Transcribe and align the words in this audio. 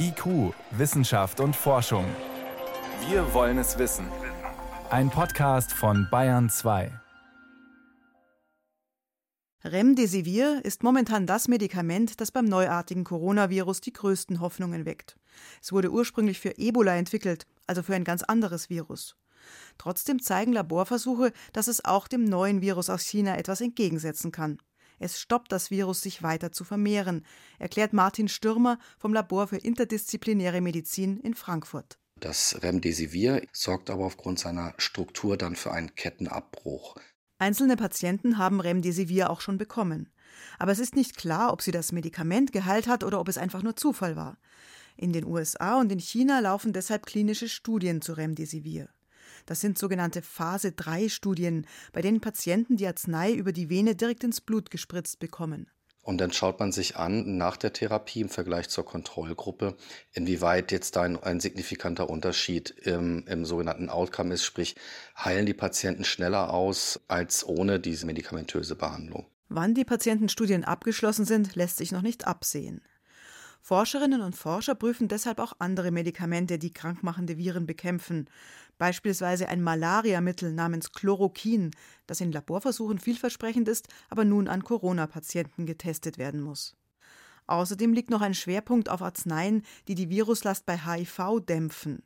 IQ, 0.00 0.54
Wissenschaft 0.70 1.40
und 1.40 1.54
Forschung. 1.54 2.04
Wir 3.08 3.34
wollen 3.34 3.58
es 3.58 3.78
wissen. 3.78 4.06
Ein 4.88 5.10
Podcast 5.10 5.72
von 5.72 6.08
Bayern 6.10 6.48
2. 6.48 6.90
Remdesivir 9.64 10.64
ist 10.64 10.82
momentan 10.82 11.26
das 11.26 11.48
Medikament, 11.48 12.20
das 12.20 12.30
beim 12.30 12.46
neuartigen 12.46 13.04
Coronavirus 13.04 13.82
die 13.82 13.92
größten 13.92 14.40
Hoffnungen 14.40 14.86
weckt. 14.86 15.18
Es 15.60 15.72
wurde 15.72 15.90
ursprünglich 15.90 16.40
für 16.40 16.56
Ebola 16.56 16.96
entwickelt, 16.96 17.46
also 17.66 17.82
für 17.82 17.94
ein 17.94 18.04
ganz 18.04 18.22
anderes 18.22 18.70
Virus. 18.70 19.16
Trotzdem 19.76 20.22
zeigen 20.22 20.52
Laborversuche, 20.52 21.32
dass 21.52 21.68
es 21.68 21.84
auch 21.84 22.08
dem 22.08 22.24
neuen 22.24 22.62
Virus 22.62 22.88
aus 22.88 23.02
China 23.02 23.36
etwas 23.36 23.60
entgegensetzen 23.60 24.32
kann. 24.32 24.58
Es 24.98 25.20
stoppt 25.20 25.52
das 25.52 25.70
Virus, 25.70 26.00
sich 26.00 26.22
weiter 26.22 26.52
zu 26.52 26.64
vermehren, 26.64 27.24
erklärt 27.58 27.92
Martin 27.92 28.28
Stürmer 28.28 28.78
vom 28.98 29.12
Labor 29.12 29.48
für 29.48 29.58
interdisziplinäre 29.58 30.60
Medizin 30.60 31.18
in 31.20 31.34
Frankfurt. 31.34 31.98
Das 32.20 32.58
Remdesivir 32.62 33.42
sorgt 33.52 33.90
aber 33.90 34.04
aufgrund 34.04 34.38
seiner 34.38 34.74
Struktur 34.78 35.36
dann 35.36 35.54
für 35.54 35.70
einen 35.70 35.94
Kettenabbruch. 35.94 36.96
Einzelne 37.38 37.76
Patienten 37.76 38.38
haben 38.38 38.60
Remdesivir 38.60 39.30
auch 39.30 39.40
schon 39.40 39.58
bekommen. 39.58 40.10
Aber 40.58 40.72
es 40.72 40.80
ist 40.80 40.96
nicht 40.96 41.16
klar, 41.16 41.52
ob 41.52 41.62
sie 41.62 41.70
das 41.70 41.92
Medikament 41.92 42.52
geheilt 42.52 42.88
hat 42.88 43.04
oder 43.04 43.20
ob 43.20 43.28
es 43.28 43.38
einfach 43.38 43.62
nur 43.62 43.76
Zufall 43.76 44.16
war. 44.16 44.38
In 44.96 45.12
den 45.12 45.24
USA 45.24 45.78
und 45.78 45.92
in 45.92 46.00
China 46.00 46.40
laufen 46.40 46.72
deshalb 46.72 47.06
klinische 47.06 47.48
Studien 47.48 48.02
zu 48.02 48.14
Remdesivir. 48.14 48.88
Das 49.48 49.62
sind 49.62 49.78
sogenannte 49.78 50.20
Phase 50.20 50.72
3 50.72 51.08
Studien, 51.08 51.66
bei 51.94 52.02
denen 52.02 52.20
Patienten 52.20 52.76
die 52.76 52.86
Arznei 52.86 53.32
über 53.32 53.50
die 53.50 53.70
Vene 53.70 53.94
direkt 53.94 54.22
ins 54.22 54.42
Blut 54.42 54.70
gespritzt 54.70 55.20
bekommen. 55.20 55.70
Und 56.02 56.18
dann 56.18 56.32
schaut 56.32 56.60
man 56.60 56.70
sich 56.70 56.96
an, 56.96 57.38
nach 57.38 57.56
der 57.56 57.72
Therapie 57.72 58.20
im 58.20 58.28
Vergleich 58.28 58.68
zur 58.68 58.84
Kontrollgruppe, 58.84 59.78
inwieweit 60.12 60.70
jetzt 60.70 60.96
da 60.96 61.02
ein, 61.02 61.16
ein 61.16 61.40
signifikanter 61.40 62.10
Unterschied 62.10 62.68
im, 62.68 63.24
im, 63.26 63.46
sogenannten 63.46 63.88
Outcome 63.88 64.34
ist, 64.34 64.44
sprich, 64.44 64.76
heilen 65.16 65.46
die 65.46 65.54
Patienten 65.54 66.04
schneller 66.04 66.52
aus 66.52 67.00
als 67.08 67.42
ohne 67.42 67.80
diese 67.80 68.04
medikamentöse 68.04 68.76
Behandlung. 68.76 69.24
Wann 69.48 69.72
die 69.72 69.86
Patientenstudien 69.86 70.64
abgeschlossen 70.64 71.24
sind, 71.24 71.54
lässt 71.54 71.78
sich 71.78 71.90
noch 71.90 72.02
nicht 72.02 72.26
absehen. 72.26 72.82
Forscherinnen 73.60 74.20
und 74.20 74.36
Forscher 74.36 74.74
prüfen 74.74 75.08
deshalb 75.08 75.38
auch 75.40 75.52
andere 75.58 75.90
Medikamente, 75.90 76.58
die 76.58 76.72
krankmachende 76.72 77.36
Viren 77.36 77.66
bekämpfen. 77.66 78.28
Beispielsweise 78.78 79.48
ein 79.48 79.62
Malariamittel 79.62 80.52
namens 80.52 80.92
Chloroquin, 80.92 81.72
das 82.06 82.20
in 82.20 82.32
Laborversuchen 82.32 82.98
vielversprechend 82.98 83.68
ist, 83.68 83.88
aber 84.08 84.24
nun 84.24 84.48
an 84.48 84.62
Corona-Patienten 84.62 85.66
getestet 85.66 86.16
werden 86.18 86.40
muss. 86.40 86.76
Außerdem 87.46 87.92
liegt 87.92 88.10
noch 88.10 88.20
ein 88.20 88.34
Schwerpunkt 88.34 88.88
auf 88.88 89.02
Arzneien, 89.02 89.62
die 89.88 89.94
die 89.94 90.10
Viruslast 90.10 90.66
bei 90.66 90.78
HIV 90.78 91.40
dämpfen. 91.40 92.02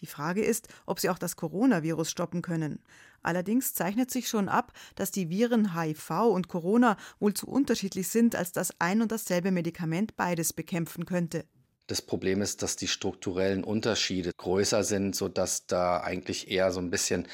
Die 0.00 0.06
Frage 0.06 0.44
ist, 0.44 0.68
ob 0.86 1.00
sie 1.00 1.10
auch 1.10 1.18
das 1.18 1.36
Coronavirus 1.36 2.10
stoppen 2.10 2.42
können. 2.42 2.80
Allerdings 3.22 3.74
zeichnet 3.74 4.10
sich 4.10 4.28
schon 4.28 4.48
ab, 4.48 4.72
dass 4.94 5.10
die 5.10 5.28
Viren 5.28 5.74
HIV 5.74 6.10
und 6.30 6.48
Corona 6.48 6.96
wohl 7.18 7.34
zu 7.34 7.48
unterschiedlich 7.48 8.08
sind, 8.08 8.36
als 8.36 8.52
dass 8.52 8.72
ein 8.78 9.02
und 9.02 9.12
dasselbe 9.12 9.50
Medikament 9.50 10.16
beides 10.16 10.52
bekämpfen 10.52 11.04
könnte. 11.04 11.44
Das 11.88 12.02
Problem 12.02 12.42
ist, 12.42 12.62
dass 12.62 12.76
die 12.76 12.86
strukturellen 12.86 13.64
Unterschiede 13.64 14.32
größer 14.36 14.84
sind, 14.84 15.16
sodass 15.16 15.66
da 15.66 16.00
eigentlich 16.00 16.50
eher 16.50 16.70
so 16.70 16.80
ein 16.80 16.90
bisschen 16.90 17.26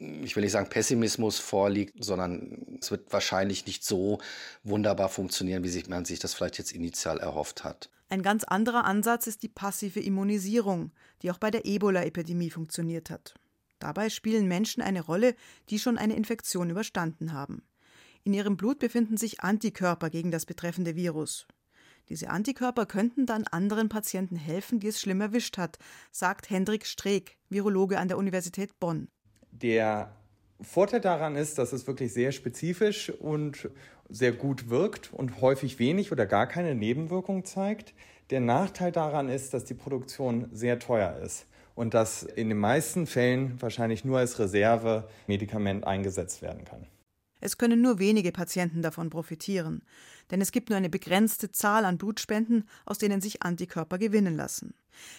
ich 0.00 0.36
will 0.36 0.44
nicht 0.44 0.52
sagen 0.52 0.68
Pessimismus 0.68 1.40
vorliegt, 1.40 2.04
sondern 2.04 2.78
es 2.80 2.90
wird 2.90 3.12
wahrscheinlich 3.12 3.66
nicht 3.66 3.84
so 3.84 4.20
wunderbar 4.62 5.08
funktionieren, 5.08 5.64
wie 5.64 5.84
man 5.88 6.04
sich 6.04 6.20
das 6.20 6.34
vielleicht 6.34 6.58
jetzt 6.58 6.72
initial 6.72 7.18
erhofft 7.18 7.64
hat. 7.64 7.90
Ein 8.10 8.22
ganz 8.22 8.44
anderer 8.44 8.84
Ansatz 8.84 9.26
ist 9.26 9.42
die 9.42 9.48
passive 9.48 10.00
Immunisierung, 10.00 10.92
die 11.22 11.30
auch 11.30 11.38
bei 11.38 11.50
der 11.50 11.66
Ebola-Epidemie 11.66 12.50
funktioniert 12.50 13.10
hat. 13.10 13.34
Dabei 13.78 14.08
spielen 14.08 14.48
Menschen 14.48 14.82
eine 14.82 15.02
Rolle, 15.02 15.34
die 15.68 15.78
schon 15.78 15.98
eine 15.98 16.16
Infektion 16.16 16.70
überstanden 16.70 17.32
haben. 17.32 17.62
In 18.24 18.32
ihrem 18.32 18.56
Blut 18.56 18.78
befinden 18.78 19.16
sich 19.16 19.40
Antikörper 19.40 20.10
gegen 20.10 20.30
das 20.30 20.46
betreffende 20.46 20.96
Virus. 20.96 21.46
Diese 22.08 22.30
Antikörper 22.30 22.86
könnten 22.86 23.26
dann 23.26 23.44
anderen 23.44 23.90
Patienten 23.90 24.36
helfen, 24.36 24.80
die 24.80 24.88
es 24.88 25.00
schlimm 25.00 25.20
erwischt 25.20 25.58
hat, 25.58 25.78
sagt 26.10 26.48
Hendrik 26.48 26.86
Streeck, 26.86 27.36
Virologe 27.50 27.98
an 27.98 28.08
der 28.08 28.16
Universität 28.16 28.80
Bonn. 28.80 29.08
Der 29.52 30.16
Vorteil 30.60 31.00
daran 31.00 31.36
ist, 31.36 31.58
dass 31.58 31.72
es 31.72 31.86
wirklich 31.86 32.12
sehr 32.12 32.32
spezifisch 32.32 33.10
und 33.10 33.68
sehr 34.08 34.32
gut 34.32 34.70
wirkt 34.70 35.12
und 35.12 35.40
häufig 35.40 35.78
wenig 35.78 36.12
oder 36.12 36.26
gar 36.26 36.46
keine 36.46 36.74
Nebenwirkung 36.74 37.44
zeigt. 37.44 37.94
Der 38.30 38.40
Nachteil 38.40 38.92
daran 38.92 39.28
ist, 39.28 39.54
dass 39.54 39.64
die 39.64 39.74
Produktion 39.74 40.48
sehr 40.52 40.78
teuer 40.78 41.16
ist 41.24 41.46
und 41.74 41.94
dass 41.94 42.22
in 42.22 42.48
den 42.48 42.58
meisten 42.58 43.06
Fällen 43.06 43.60
wahrscheinlich 43.60 44.04
nur 44.04 44.18
als 44.18 44.38
Reservemedikament 44.38 45.86
eingesetzt 45.86 46.42
werden 46.42 46.64
kann. 46.64 46.86
Es 47.40 47.56
können 47.56 47.80
nur 47.80 48.00
wenige 48.00 48.32
Patienten 48.32 48.82
davon 48.82 49.10
profitieren, 49.10 49.82
denn 50.30 50.40
es 50.40 50.50
gibt 50.50 50.70
nur 50.70 50.76
eine 50.76 50.88
begrenzte 50.88 51.52
Zahl 51.52 51.84
an 51.84 51.96
Blutspenden, 51.96 52.68
aus 52.84 52.98
denen 52.98 53.20
sich 53.20 53.42
Antikörper 53.42 53.98
gewinnen 53.98 54.36
lassen. 54.36 54.74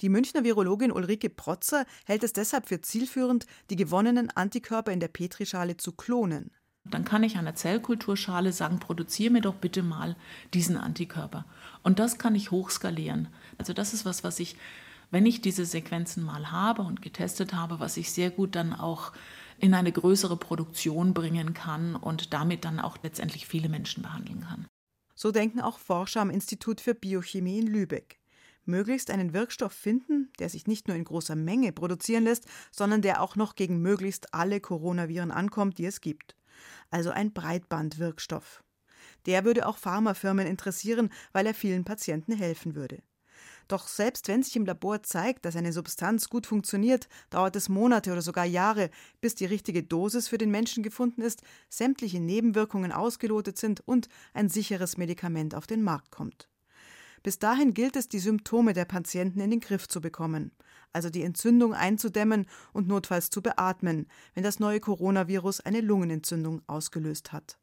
Die 0.00 0.08
Münchner 0.08 0.42
Virologin 0.42 0.90
Ulrike 0.90 1.30
Protzer 1.30 1.86
hält 2.04 2.24
es 2.24 2.32
deshalb 2.32 2.66
für 2.66 2.80
zielführend, 2.80 3.46
die 3.70 3.76
gewonnenen 3.76 4.28
Antikörper 4.30 4.90
in 4.90 4.98
der 4.98 5.08
Petrischale 5.08 5.76
zu 5.76 5.92
klonen. 5.92 6.50
Dann 6.84 7.04
kann 7.04 7.22
ich 7.22 7.36
an 7.36 7.44
der 7.44 7.54
Zellkulturschale 7.54 8.52
sagen, 8.52 8.80
produziere 8.80 9.32
mir 9.32 9.42
doch 9.42 9.54
bitte 9.54 9.82
mal 9.82 10.16
diesen 10.54 10.76
Antikörper. 10.76 11.44
Und 11.82 11.98
das 11.98 12.18
kann 12.18 12.34
ich 12.34 12.50
hochskalieren. 12.50 13.28
Also 13.58 13.72
das 13.72 13.92
ist 13.92 14.04
was, 14.04 14.24
was 14.24 14.40
ich, 14.40 14.56
wenn 15.10 15.26
ich 15.26 15.40
diese 15.40 15.66
Sequenzen 15.66 16.24
mal 16.24 16.50
habe 16.50 16.82
und 16.82 17.02
getestet 17.02 17.52
habe, 17.52 17.80
was 17.80 17.96
ich 17.96 18.10
sehr 18.12 18.30
gut 18.30 18.56
dann 18.56 18.72
auch 18.72 19.12
in 19.58 19.74
eine 19.74 19.92
größere 19.92 20.36
Produktion 20.36 21.12
bringen 21.12 21.52
kann 21.52 21.94
und 21.94 22.32
damit 22.32 22.64
dann 22.64 22.80
auch 22.80 22.96
letztendlich 23.02 23.46
viele 23.46 23.68
Menschen 23.68 24.02
behandeln 24.02 24.40
kann. 24.40 24.66
So 25.14 25.32
denken 25.32 25.60
auch 25.60 25.78
Forscher 25.78 26.22
am 26.22 26.30
Institut 26.30 26.80
für 26.80 26.94
Biochemie 26.94 27.58
in 27.58 27.66
Lübeck. 27.66 28.18
Möglichst 28.64 29.10
einen 29.10 29.34
Wirkstoff 29.34 29.72
finden, 29.72 30.30
der 30.38 30.48
sich 30.48 30.66
nicht 30.66 30.88
nur 30.88 30.96
in 30.96 31.04
großer 31.04 31.36
Menge 31.36 31.72
produzieren 31.72 32.24
lässt, 32.24 32.46
sondern 32.70 33.02
der 33.02 33.20
auch 33.20 33.36
noch 33.36 33.54
gegen 33.54 33.82
möglichst 33.82 34.32
alle 34.32 34.60
Coronaviren 34.60 35.30
ankommt, 35.30 35.76
die 35.78 35.86
es 35.86 36.00
gibt. 36.00 36.36
Also 36.90 37.10
ein 37.10 37.32
Breitbandwirkstoff. 37.32 38.62
Der 39.26 39.44
würde 39.44 39.66
auch 39.66 39.76
Pharmafirmen 39.76 40.46
interessieren, 40.46 41.10
weil 41.32 41.46
er 41.46 41.54
vielen 41.54 41.84
Patienten 41.84 42.32
helfen 42.32 42.74
würde. 42.74 43.02
Doch 43.68 43.86
selbst 43.86 44.26
wenn 44.26 44.42
sich 44.42 44.56
im 44.56 44.66
Labor 44.66 45.04
zeigt, 45.04 45.44
dass 45.44 45.54
eine 45.54 45.72
Substanz 45.72 46.28
gut 46.28 46.46
funktioniert, 46.46 47.08
dauert 47.30 47.54
es 47.54 47.68
Monate 47.68 48.10
oder 48.10 48.20
sogar 48.20 48.44
Jahre, 48.44 48.90
bis 49.20 49.36
die 49.36 49.44
richtige 49.44 49.84
Dosis 49.84 50.26
für 50.26 50.38
den 50.38 50.50
Menschen 50.50 50.82
gefunden 50.82 51.22
ist, 51.22 51.42
sämtliche 51.68 52.18
Nebenwirkungen 52.18 52.90
ausgelotet 52.90 53.58
sind 53.58 53.80
und 53.86 54.08
ein 54.34 54.48
sicheres 54.48 54.96
Medikament 54.96 55.54
auf 55.54 55.68
den 55.68 55.84
Markt 55.84 56.10
kommt. 56.10 56.48
Bis 57.22 57.38
dahin 57.38 57.74
gilt 57.74 57.96
es, 57.96 58.08
die 58.08 58.18
Symptome 58.18 58.72
der 58.72 58.86
Patienten 58.86 59.40
in 59.40 59.50
den 59.50 59.60
Griff 59.60 59.86
zu 59.86 60.00
bekommen, 60.00 60.52
also 60.92 61.10
die 61.10 61.22
Entzündung 61.22 61.74
einzudämmen 61.74 62.46
und 62.72 62.88
notfalls 62.88 63.30
zu 63.30 63.42
beatmen, 63.42 64.08
wenn 64.34 64.42
das 64.42 64.58
neue 64.58 64.80
Coronavirus 64.80 65.60
eine 65.60 65.82
Lungenentzündung 65.82 66.62
ausgelöst 66.66 67.32
hat. 67.32 67.59